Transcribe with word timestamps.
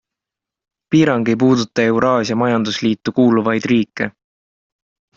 Piirang 0.89 1.25
ei 1.31 1.37
puuduta 1.43 1.87
Euraasia 1.91 2.39
majandusliitu 2.43 3.15
kuuluvaid 3.19 3.71
riike. 3.75 4.13